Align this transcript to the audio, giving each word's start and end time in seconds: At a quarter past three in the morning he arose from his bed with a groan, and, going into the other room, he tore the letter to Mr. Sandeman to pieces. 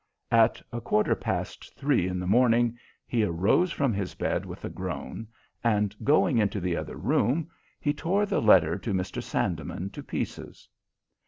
At 0.31 0.59
a 0.73 0.81
quarter 0.81 1.13
past 1.13 1.75
three 1.77 2.07
in 2.07 2.17
the 2.17 2.25
morning 2.25 2.75
he 3.05 3.23
arose 3.23 3.71
from 3.71 3.93
his 3.93 4.15
bed 4.15 4.47
with 4.47 4.65
a 4.65 4.69
groan, 4.71 5.27
and, 5.63 5.95
going 6.03 6.39
into 6.39 6.59
the 6.59 6.75
other 6.75 6.97
room, 6.97 7.51
he 7.79 7.93
tore 7.93 8.25
the 8.25 8.41
letter 8.41 8.79
to 8.79 8.93
Mr. 8.95 9.21
Sandeman 9.21 9.91
to 9.91 10.01
pieces. 10.01 10.67